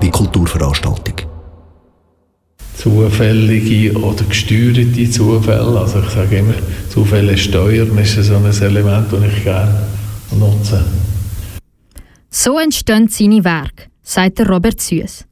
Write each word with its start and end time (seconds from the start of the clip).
wie 0.00 0.10
Kulturveranstaltung. 0.10 1.16
Zufällige 2.76 3.98
oder 3.98 4.24
gesteuerte 4.24 5.10
Zufälle, 5.10 5.80
also 5.80 6.00
ich 6.00 6.10
sage 6.10 6.38
immer, 6.38 6.54
Zufälle 6.88 7.36
steuern 7.36 7.98
ist 7.98 8.14
so 8.22 8.36
ein 8.36 8.44
Element, 8.44 9.12
das 9.12 9.24
ich 9.24 9.42
gerne 9.42 9.86
nutze. 10.38 10.84
So 12.30 12.58
entstehen 12.58 13.08
seine 13.08 13.42
Werke, 13.44 13.84
sagt 14.02 14.40
Robert 14.48 14.80
Süß. 14.80 15.24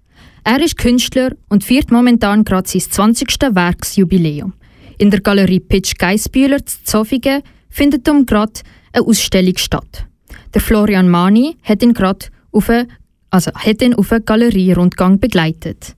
Er 0.43 0.61
ist 0.61 0.79
Künstler 0.79 1.33
und 1.49 1.65
feiert 1.65 1.91
momentan 1.91 2.45
gerade 2.45 2.69
sein 2.69 2.81
20. 2.81 3.29
Werksjubiläum. 3.53 4.53
In 4.99 5.11
der 5.11 5.21
Galerie 5.21 5.61
Pitch 5.61 5.95
Geisbühler 5.99 6.65
zu 6.65 6.79
Zofingen 6.85 7.43
findet 7.71 8.09
um 8.09 8.27
gerade 8.27 8.61
eine 8.93 9.07
Ausstellung 9.07 9.57
statt. 9.57 10.07
Der 10.55 10.61
Florian 10.61 11.09
Mani 11.09 11.57
hat 11.63 11.83
ihn 11.83 11.95
gerade 11.95 12.27
auf 12.53 12.71
eine, 12.71 12.89
also 13.35 13.51
hat 13.53 13.83
ihn 13.83 13.95
auf 13.95 14.13
einen 14.13 14.25
Galerierundgang 14.25 15.19
begleitet. 15.19 15.97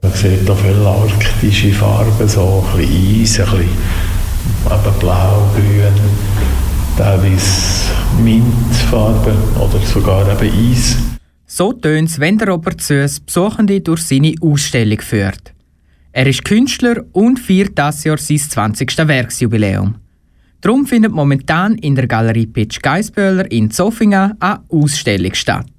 Man 0.00 0.12
sieht 0.12 0.46
hier 0.46 0.56
viele 0.56 0.88
arktische 0.88 1.72
Farben, 1.72 2.26
so 2.26 2.64
ein 2.72 2.78
bisschen 2.78 3.20
Eis, 3.20 3.38
ein 3.38 3.46
bisschen 4.64 4.98
blau, 4.98 5.50
grün, 5.54 5.92
teilweise 6.96 7.92
Mintfarben 8.24 9.36
oder 9.60 9.78
sogar 9.80 10.42
eben 10.42 10.72
Eis. 10.72 10.96
So 11.46 11.74
tönt 11.74 12.08
es, 12.08 12.18
wenn 12.18 12.38
der 12.38 12.48
Robert 12.48 12.80
Süß 12.80 13.20
Besuchende 13.20 13.82
durch 13.82 14.02
seine 14.02 14.34
Ausstellung 14.40 15.00
führt. 15.00 15.52
Er 16.12 16.26
ist 16.26 16.46
Künstler 16.46 17.04
und 17.12 17.38
feiert 17.38 17.72
das 17.74 18.04
Jahr 18.04 18.16
sein 18.16 18.38
20. 18.38 19.06
Werksjubiläum. 19.06 19.96
Darum 20.62 20.86
findet 20.86 21.12
momentan 21.12 21.74
in 21.74 21.94
der 21.94 22.06
Galerie 22.06 22.46
Pitch 22.46 22.80
Geisböhler 22.80 23.50
in 23.52 23.70
Zofingen 23.70 24.32
eine 24.40 24.62
Ausstellung 24.70 25.34
statt. 25.34 25.75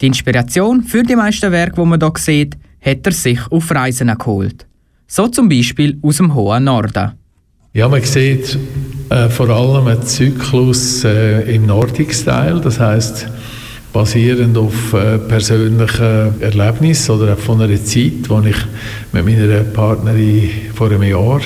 Die 0.00 0.06
Inspiration 0.06 0.82
für 0.82 1.02
die 1.02 1.14
meisten 1.14 1.52
Werke, 1.52 1.74
die 1.76 1.86
man 1.86 2.00
hier 2.00 2.12
sieht, 2.16 2.56
hat 2.80 3.04
er 3.04 3.12
sich 3.12 3.40
auf 3.50 3.70
Reisen 3.70 4.08
geholt. 4.16 4.66
So 5.06 5.28
zum 5.28 5.48
Beispiel 5.48 5.98
aus 6.00 6.16
dem 6.16 6.34
hohen 6.34 6.64
Norden. 6.64 7.12
Ja, 7.74 7.86
man 7.86 8.02
sieht 8.02 8.58
äh, 9.10 9.28
vor 9.28 9.50
allem 9.50 9.86
einen 9.86 10.02
Zyklus 10.02 11.04
äh, 11.04 11.54
im 11.54 11.66
Nordic-Style, 11.66 12.60
das 12.62 12.80
heißt 12.80 13.28
basierend 13.92 14.56
auf 14.56 14.94
äh, 14.94 15.18
persönlichen 15.18 16.40
Erlebnissen 16.40 17.12
oder 17.12 17.36
von 17.36 17.60
einer 17.60 17.84
Zeit, 17.84 18.28
wo 18.28 18.40
ich 18.40 18.56
mit 19.12 19.24
meiner 19.24 19.64
Partnerin 19.64 20.48
vor 20.74 20.90
einem 20.90 21.02
Jahr, 21.02 21.40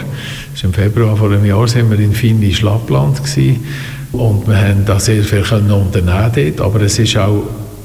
im 0.63 0.73
Februar 0.73 1.17
vor 1.17 1.31
einem 1.31 1.45
Jahr, 1.45 1.67
sind 1.67 1.91
wir 1.91 1.99
in 1.99 2.13
Finnisch 2.13 2.63
Lappland 2.63 3.19
gewesen, 3.19 3.65
und 4.13 4.47
wir 4.47 4.57
haben 4.57 4.85
da 4.85 5.01
sehr 5.01 5.25
viel 5.25 5.43
unternehmen 5.43 6.31
dort, 6.33 6.61
aber 6.61 6.83
es 6.83 7.01
ist 7.01 7.17
auch 7.17 7.43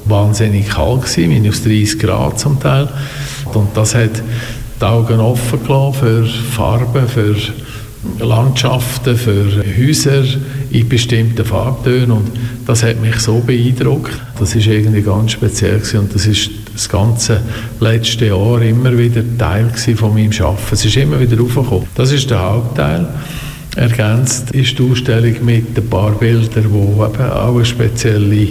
wahnsinnig 0.10 0.70
kalt 0.70 1.04
gewesen, 1.04 1.30
minus 1.30 1.64
30 1.64 2.00
Grad 2.00 2.40
zum 2.40 2.60
Teil 2.60 2.88
und 3.54 3.70
das 3.76 3.96
hat 3.96 4.22
die 4.80 4.86
Augen 4.86 5.20
offen 5.20 5.64
gelassen 5.64 5.94
für 6.00 6.26
Farben, 6.26 7.08
für 7.08 7.36
Landschaften, 8.20 9.18
für 9.18 9.64
Häuser 9.78 10.24
in 10.72 10.88
bestimmten 10.88 11.44
Farbtönen 11.44 12.12
und 12.12 12.32
das 12.66 12.84
hat 12.84 13.02
mich 13.02 13.20
so 13.20 13.40
beeindruckt. 13.40 14.14
Das 14.40 14.56
ist 14.56 14.68
irgendwie 14.68 15.02
ganz 15.02 15.34
speziell 15.34 15.80
gewesen. 15.80 16.00
und 16.00 16.16
das 16.16 16.26
ist 16.26 16.50
das 16.73 16.88
ganze 16.88 17.42
letzte 17.82 18.28
Jahr 18.28 18.62
immer 18.62 18.98
wieder 18.98 19.22
Teil 19.38 19.70
von 19.96 20.14
meinem 20.14 20.32
Schaffen. 20.32 20.73
Es 20.73 20.86
ist 20.86 20.96
immer 20.96 21.20
wieder 21.20 21.42
aufgekommen. 21.42 21.88
Das 21.96 22.12
ist 22.14 22.30
der 22.30 22.40
Hauptteil. 22.40 23.08
Ergänzt 23.76 24.52
ist 24.52 24.80
die 24.80 24.90
Ausstellung 24.90 25.36
mit 25.44 25.78
ein 25.78 25.90
paar 25.90 26.12
Bildern, 26.12 26.66
die 26.72 26.78
eben 26.78 27.32
auch 27.32 27.56
eine 27.56 27.66
spezielle 27.66 28.48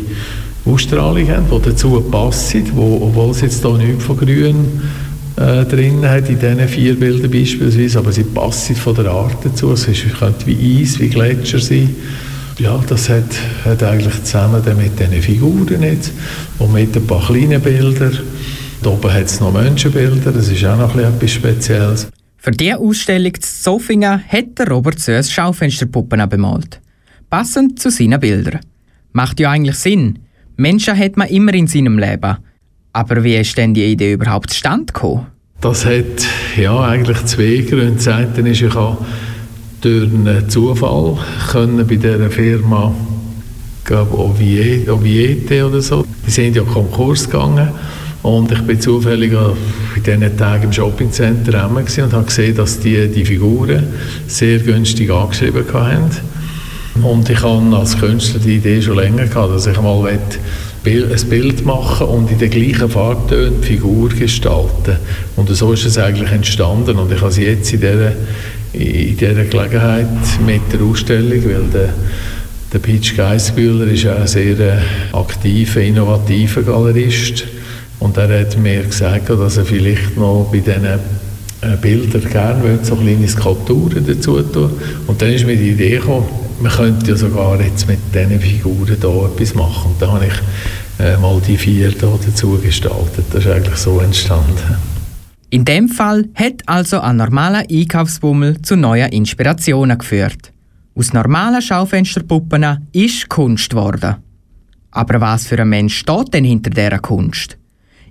Ausstrahlung 0.69 1.29
haben, 1.29 1.47
die 1.51 1.71
dazu 1.71 2.01
passen, 2.01 2.65
wo, 2.75 2.99
obwohl 3.03 3.31
es 3.31 3.41
jetzt 3.41 3.63
hier 3.63 3.77
nichts 3.79 4.05
von 4.05 4.17
Grün 4.17 4.83
äh, 5.37 5.65
drin 5.65 6.09
hat, 6.09 6.29
in 6.29 6.39
diesen 6.39 6.69
vier 6.69 6.99
Bildern 6.99 7.31
beispielsweise, 7.31 7.99
aber 7.99 8.13
sie 8.13 8.25
passen 8.25 8.77
von 8.77 8.95
der 8.95 9.07
Art 9.07 9.45
dazu. 9.45 9.73
Es 9.73 9.87
könnte 9.87 10.47
wie 10.47 10.83
Eis, 10.83 10.99
wie 10.99 11.09
Gletscher 11.09 11.59
sein. 11.59 11.95
Ja, 12.59 12.81
das 12.89 13.09
hat, 13.09 13.37
hat 13.65 13.83
eigentlich 13.85 14.25
zusammen 14.25 14.63
mit 14.77 14.99
diesen 14.99 15.23
Figuren 15.23 15.83
jetzt 15.83 16.13
und 16.59 16.73
mit 16.73 16.97
ein 16.97 17.07
paar 17.07 17.25
kleinen 17.25 17.61
Bildern. 17.61 18.19
Da 18.83 18.91
oben 18.91 19.13
hat 19.13 19.27
es 19.27 19.41
noch 19.41 19.53
Menschenbilder, 19.53 20.33
das 20.33 20.49
ist 20.49 20.65
auch 20.65 20.77
noch 20.77 20.97
etwas 20.97 21.31
Spezielles. 21.31 22.09
Für 22.37 22.51
diese 22.53 22.79
Ausstellung 22.79 23.35
zu 23.35 23.63
Zofingen 23.63 24.23
hat 24.27 24.59
der 24.59 24.69
Robert 24.69 24.99
Sös 24.99 25.31
Schaufensterpuppen 25.31 26.29
bemalt. 26.29 26.81
Passend 27.31 27.81
zu 27.81 27.91
seinen 27.91 28.19
Bildern. 28.21 28.61
Macht 29.13 29.39
ja 29.41 29.51
eigentlich 29.51 29.77
Sinn. 29.77 30.19
Menschen 30.61 30.99
hat 30.99 31.17
man 31.17 31.29
immer 31.29 31.55
in 31.55 31.69
seinem 31.69 32.01
Leben. 32.01 32.37
Aber 32.93 33.23
wie 33.23 33.37
ist 33.37 33.57
denn 33.57 33.75
die 33.75 33.85
Idee 33.85 34.15
überhaupt 34.15 34.51
zustande 34.51 34.93
gekommen? 34.93 35.29
Das 35.61 35.87
hat 35.87 36.27
ja 36.57 36.81
eigentlich 36.81 37.25
zwei 37.27 37.65
Gründe. 37.69 37.95
Das 37.95 38.09
eine 38.09 38.51
ist, 38.51 38.63
ich 38.63 38.75
habe 38.75 38.99
durch 39.81 40.13
einen 40.13 40.51
Zufall 40.51 41.17
können 41.53 41.87
bei 41.87 41.95
dieser 41.95 42.29
Firma 42.29 42.93
glaube 43.85 44.19
Oviete 44.19 45.65
oder 45.65 45.81
so. 45.81 46.05
Die 46.27 46.31
sind 46.31 46.57
ja 46.57 46.65
Konkurs 46.65 47.31
gegangen 47.31 47.69
und 48.25 48.51
ich 48.51 48.63
bin 48.63 48.81
zufällig 48.81 49.33
in 49.33 50.03
diesen 50.03 50.37
Tagen 50.37 50.65
im 50.65 50.73
Shoppingcenter 50.73 51.71
und 51.71 52.13
habe 52.13 52.25
gesehen, 52.25 52.57
dass 52.57 52.81
die 52.81 53.07
die 53.07 53.25
Figuren 53.25 53.87
sehr 54.27 54.59
günstig 54.59 55.09
angeschrieben 55.09 55.65
haben. 55.73 56.11
Und 57.03 57.29
ich 57.29 57.43
habe 57.43 57.77
als 57.77 57.99
Künstler 57.99 58.41
die 58.41 58.57
Idee 58.57 58.83
schon 58.83 58.97
länger 58.97 59.27
gehabt, 59.27 59.55
dass 59.55 59.67
ich 59.67 59.81
mal 59.81 60.07
ein 60.07 60.19
Bild 60.83 61.65
machen 61.65 62.07
und 62.07 62.31
in 62.31 62.39
den 62.39 62.51
gleichen 62.51 62.89
Farbtönen 62.89 63.61
die 63.61 63.67
Figur 63.67 64.09
gestalten. 64.09 64.97
Und 65.37 65.49
so 65.51 65.73
ist 65.73 65.85
es 65.85 65.99
eigentlich 65.99 66.31
entstanden. 66.31 66.99
Und 66.99 67.13
ich 67.13 67.21
habe 67.21 67.33
sie 67.33 67.45
jetzt 67.45 67.73
in 67.73 67.81
dieser, 67.81 68.13
in 68.73 69.17
dieser 69.17 69.45
Gelegenheit 69.45 70.07
mit 70.47 70.63
der 70.73 70.83
Ausstellung, 70.83 71.45
weil 71.45 71.65
der, 71.73 71.89
der 72.73 72.79
Peach 72.79 73.17
Geissbühler 73.17 73.87
ist 73.87 74.07
auch 74.07 74.21
ein 74.21 74.27
sehr 74.27 74.59
äh, 74.59 74.79
aktiver, 75.13 75.81
innovativer 75.81 76.63
Galerist. 76.63 77.45
Und 77.99 78.17
er 78.17 78.41
hat 78.41 78.59
mir 78.59 78.83
gesagt, 78.85 79.29
dass 79.29 79.57
er 79.57 79.65
vielleicht 79.65 80.17
noch 80.17 80.49
bei 80.53 80.59
diesen 80.59 80.85
äh, 80.85 81.77
Bildern 81.81 82.31
gerne 82.31 82.79
so 82.83 82.95
kleine 82.95 83.27
Skulpturen 83.27 84.05
dazu 84.07 84.41
tun. 84.43 84.71
Und 85.07 85.21
dann 85.21 85.33
ist 85.33 85.45
mir 85.45 85.57
die 85.57 85.71
Idee 85.71 85.97
gekommen, 85.97 86.27
man 86.61 86.73
könnte 86.73 87.11
ja 87.11 87.17
sogar 87.17 87.61
jetzt 87.61 87.87
mit 87.87 87.99
diesen 88.15 88.41
Figuren 88.41 88.87
hier 88.87 89.31
etwas 89.33 89.55
machen. 89.55 89.93
Und 89.93 90.03
da 90.03 90.13
habe 90.13 90.27
ich 90.27 91.05
äh, 91.05 91.17
mal 91.17 91.41
die 91.41 91.57
vier 91.57 91.91
hier 91.91 91.99
dazu 91.99 92.59
gestaltet. 92.59 93.27
Das 93.33 93.45
ist 93.45 93.51
eigentlich 93.51 93.77
so 93.77 94.01
entstanden. 94.01 94.77
In 95.51 95.65
dem 95.65 95.89
Fall 95.89 96.27
hat 96.35 96.63
also 96.67 97.01
ein 97.01 97.17
normaler 97.17 97.65
Einkaufsbummel 97.71 98.61
zu 98.63 98.77
neuen 98.77 99.11
Inspirationen 99.11 99.97
geführt. 99.97 100.53
Aus 100.95 101.13
normalen 101.13 101.63
Schaufensterpuppen 101.63 102.89
ist 102.93 103.29
Kunst 103.29 103.71
geworden. 103.71 104.17
Aber 104.91 105.21
was 105.21 105.47
für 105.47 105.59
ein 105.61 105.69
Mensch 105.69 105.99
steht 105.99 106.35
denn 106.35 106.45
hinter 106.45 106.71
dieser 106.71 106.99
Kunst? 106.99 107.57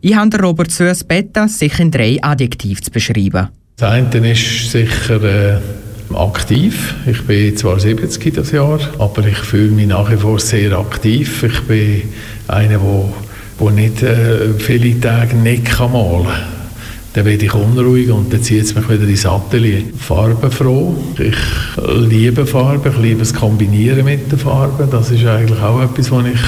Ich 0.02 0.16
habe 0.16 0.40
Robert 0.40 0.72
Suess 0.72 1.04
beten, 1.04 1.48
sich 1.48 1.80
in 1.80 1.92
drei 1.92 2.18
Adjektive 2.22 2.82
zu 2.82 2.92
beschreiben. 2.92 3.50
Das 3.76 3.92
eine 3.92 4.32
ist 4.32 4.72
sicher 4.72 5.24
äh, 5.24 5.60
aktiv. 6.14 6.96
Ich 7.06 7.24
bin 7.24 7.56
zwar 7.58 7.80
70 7.80 8.34
das 8.34 8.52
Jahr, 8.52 8.80
aber 9.00 9.26
ich 9.26 9.38
fühle 9.38 9.72
mich 9.72 9.88
nach 9.88 10.10
wie 10.12 10.18
vor 10.18 10.40
sehr 10.40 10.78
aktiv. 10.78 11.44
Ich 11.44 11.62
bin 11.62 12.04
einer, 12.48 12.80
der, 12.80 13.10
der 13.60 13.72
nicht 13.72 14.04
äh, 14.04 14.54
viele 14.58 15.00
Tage 15.00 15.36
nicht 15.36 15.80
malen 15.80 16.26
kann. 16.26 16.58
Dann 17.14 17.26
werde 17.26 17.46
ich 17.46 17.54
unruhig 17.54 18.12
und 18.12 18.32
dann 18.32 18.44
zieht 18.44 18.64
es 18.64 18.76
mich 18.76 18.88
wieder 18.90 19.08
ins 19.08 19.26
Atelier. 19.26 19.82
Farbenfroh. 19.98 20.96
Ich 21.18 21.36
liebe 22.08 22.46
Farben, 22.46 22.92
ich 22.92 23.02
liebe 23.02 23.20
das 23.20 23.34
Kombinieren 23.34 24.06
mit 24.06 24.32
den 24.32 24.38
Farben. 24.38 24.88
Das 24.92 25.10
ist 25.10 25.26
eigentlich 25.26 25.60
auch 25.60 25.82
etwas, 25.82 26.12
was 26.12 26.26
ich 26.28 26.40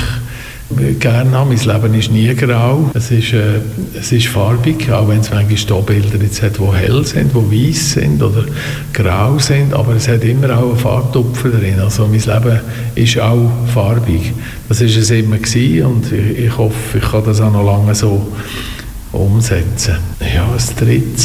gerne 1.00 1.32
habe. 1.32 1.50
Mein 1.50 1.58
Leben 1.58 1.94
ist 1.94 2.12
nie 2.12 2.34
grau. 2.36 2.90
Es 2.94 3.12
ist, 3.12 3.34
äh, 3.34 3.60
es 3.98 4.12
ist 4.12 4.28
farbig, 4.28 4.92
auch 4.92 5.08
wenn 5.08 5.20
es 5.20 5.32
manchmal 5.32 5.58
Stahbilder 5.58 6.22
jetzt 6.22 6.42
hat, 6.42 6.58
die 6.60 6.78
hell 6.78 7.06
sind, 7.06 7.32
die 7.34 7.70
weiß 7.70 7.94
sind 7.94 8.22
oder 8.22 8.46
grau 8.94 9.40
sind, 9.40 9.74
aber 9.74 9.96
es 9.96 10.08
hat 10.08 10.24
immer 10.24 10.58
auch 10.58 10.70
einen 10.70 10.78
Farbtupfer 10.78 11.50
drin. 11.50 11.80
Also 11.80 12.08
mein 12.08 12.20
Leben 12.20 12.60
ist 12.96 13.20
auch 13.20 13.52
farbig. 13.74 14.34
Das 14.68 14.82
ist 14.82 14.98
es 14.98 15.10
immer 15.12 15.38
gewesen 15.38 15.86
und 15.86 16.12
ich, 16.12 16.46
ich 16.46 16.58
hoffe, 16.58 16.98
ich 16.98 17.12
kann 17.12 17.24
das 17.26 17.42
auch 17.42 17.52
noch 17.52 17.66
lange 17.66 17.96
so 17.96 18.28
umsetzen. 19.12 19.98
Ja, 20.36 20.48
das 20.54 20.76
dritte, 20.76 21.24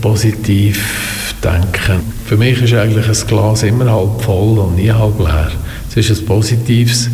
positiv 0.00 1.34
denken. 1.42 2.00
Für 2.26 2.36
mich 2.36 2.62
ist 2.62 2.74
eigentlich 2.74 3.06
ein 3.06 3.26
Glas 3.26 3.62
immer 3.62 3.90
halb 3.90 4.22
voll 4.22 4.58
und 4.58 4.76
nie 4.76 4.92
halb 4.92 5.18
leer. 5.18 5.50
Es 5.90 5.96
ist 5.96 6.20
ein 6.20 6.26
positives 6.26 7.08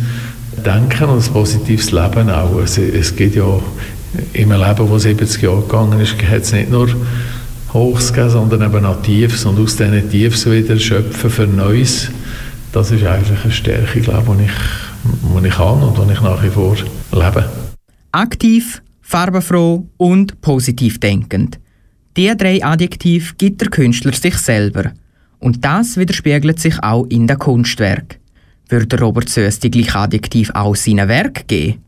Denken 0.65 1.09
und 1.09 1.23
ein 1.23 1.33
positives 1.33 1.91
Leben 1.91 2.29
auch. 2.29 2.57
Es, 2.59 2.77
es 2.77 3.15
gibt 3.15 3.35
ja 3.35 3.59
im 4.33 4.51
Leben, 4.51 4.89
das 4.89 5.03
70 5.03 5.41
Jahre 5.41 5.61
gegangen 5.61 5.99
ist, 5.99 6.15
hat 6.23 6.41
es 6.41 6.53
nicht 6.53 6.71
nur 6.71 6.89
Hochs 7.73 8.11
gegeben, 8.11 8.29
sondern 8.31 8.61
eben 8.63 8.85
auch 8.85 9.01
Tiefs 9.01 9.45
und 9.45 9.59
aus 9.59 9.75
diesen 9.75 10.09
Tiefs 10.09 10.49
wieder 10.49 10.79
schöpfen 10.79 11.29
für 11.29 11.45
Neues. 11.45 12.09
Das 12.71 12.91
ist 12.91 13.05
eigentlich 13.05 13.43
eine 13.43 13.53
Stärke, 13.53 14.01
glaube 14.01 14.37
ich, 14.41 14.51
die 15.03 15.37
ich, 15.39 15.45
ich 15.45 15.59
habe 15.59 15.85
und 15.85 15.97
die 15.97 16.13
ich 16.13 16.21
nach 16.21 16.43
wie 16.43 16.49
vor 16.49 16.75
lebe. 17.11 17.49
Aktiv, 18.11 18.81
farbenfroh 19.01 19.85
und 19.97 20.41
positiv 20.41 20.99
denkend. 20.99 21.59
Diese 22.17 22.35
drei 22.35 22.63
Adjektive 22.63 23.35
gibt 23.37 23.61
der 23.61 23.69
Künstler 23.69 24.13
sich 24.13 24.37
selber. 24.37 24.93
Und 25.39 25.63
das 25.63 25.97
widerspiegelt 25.97 26.59
sich 26.59 26.81
auch 26.81 27.05
in 27.07 27.27
den 27.27 27.37
Kunstwerk. 27.37 28.19
Würde 28.69 28.99
Robert 28.99 29.29
Sös 29.29 29.59
die 29.59 29.71
gleiche 29.71 29.99
Adjektiv 29.99 30.51
auch 30.53 30.75
seinen 30.75 31.07
Werk 31.07 31.47
geben? 31.47 31.85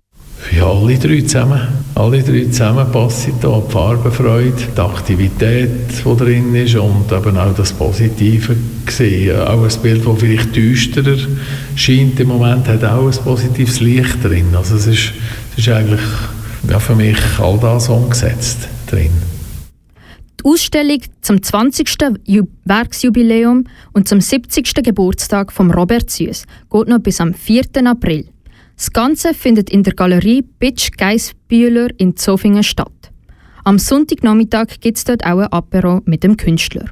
Ja, 0.55 0.69
alle 0.69 0.97
drei 0.97 1.21
zusammen. 1.21 1.59
Alle 1.95 2.21
drei 2.21 2.45
zusammen 2.45 2.91
passen 2.91 3.33
da. 3.41 3.59
Die 3.59 3.71
Farbenfreude, 3.71 4.53
die 4.75 4.79
Aktivität, 4.79 5.69
die 5.89 6.17
drin 6.17 6.55
ist 6.55 6.75
und 6.75 7.11
eben 7.11 7.37
auch 7.37 7.55
das 7.55 7.73
Positive 7.73 8.55
gesehen. 8.85 9.41
Auch 9.41 9.63
ein 9.63 9.81
Bild, 9.81 10.05
das 10.05 10.19
vielleicht 10.19 10.55
düsterer 10.55 11.17
scheint 11.75 12.19
im 12.19 12.27
Moment, 12.27 12.67
hat 12.67 12.83
auch 12.83 13.07
ein 13.07 13.23
positives 13.23 13.79
Licht 13.79 14.23
drin. 14.23 14.55
Also 14.55 14.75
es 14.75 14.87
ist, 14.87 15.13
es 15.53 15.57
ist 15.57 15.69
eigentlich 15.69 16.01
ja, 16.69 16.79
für 16.79 16.95
mich 16.95 17.17
all 17.39 17.57
das 17.59 17.89
umgesetzt 17.89 18.67
drin. 18.85 19.11
Ausstellung 20.47 21.01
zum 21.19 21.43
20. 21.43 21.89
Werksjubiläum 22.63 23.65
und 23.91 24.07
zum 24.07 24.21
70. 24.21 24.75
Geburtstag 24.75 25.51
von 25.51 25.71
Robert 25.71 26.09
Süß 26.09 26.45
geht 26.71 26.87
noch 26.87 26.99
bis 26.99 27.19
am 27.19 27.33
4. 27.33 27.65
April. 27.85 28.29
Das 28.77 28.93
Ganze 28.93 29.33
findet 29.33 29.69
in 29.69 29.83
der 29.83 29.93
Galerie 29.93 30.43
Bitsch 30.43 30.91
Geisbühler 30.95 31.89
in 31.97 32.15
Zofingen 32.15 32.63
statt. 32.63 33.11
Am 33.65 33.77
Sonntagnachmittag 33.77 34.79
gibt 34.79 34.97
es 34.97 35.03
dort 35.03 35.25
auch 35.25 35.39
ein 35.39 35.51
Apero 35.51 36.01
mit 36.05 36.23
dem 36.23 36.37
Künstler. 36.37 36.85